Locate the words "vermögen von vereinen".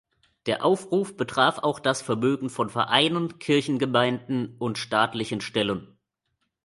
2.01-3.37